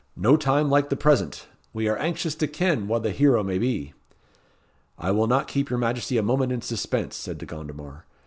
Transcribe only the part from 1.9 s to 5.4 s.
anxious to ken wha the hero may be." "I will